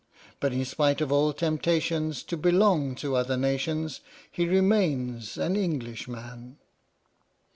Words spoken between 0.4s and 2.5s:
in spite of all temptations To